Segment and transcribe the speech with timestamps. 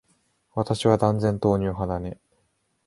[0.55, 2.17] 私は断然、豆乳派だね。